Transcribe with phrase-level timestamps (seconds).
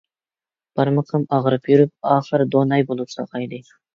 [0.79, 3.63] بارمىقىم ئاغرىپ يۈرۈپ ئاخىر دوناي بولۇپ ساقايدى.